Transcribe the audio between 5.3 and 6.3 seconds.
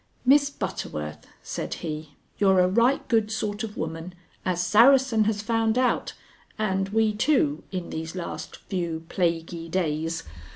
found out,